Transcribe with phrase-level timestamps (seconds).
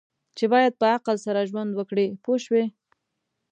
[0.37, 2.65] چې باید په عقل سره ژوند وکړي پوه شوې!.